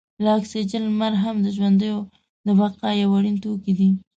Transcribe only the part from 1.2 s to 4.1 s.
هم د ژوندیو د بقا یو اړین توکی دی.